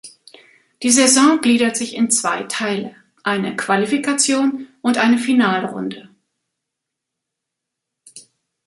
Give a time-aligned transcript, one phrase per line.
[0.81, 6.09] Die Saison gliedert sich in zwei Teile; eine Qualifikation und eine Finalrunde.